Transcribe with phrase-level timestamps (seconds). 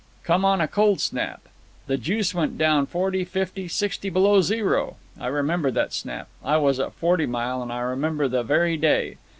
[0.25, 1.41] Came on a cold snap.
[1.85, 4.95] The juice went down forty, fifty, sixty below zero.
[5.19, 9.17] I remember that snap—I was at Forty Mile; and I remember the very day.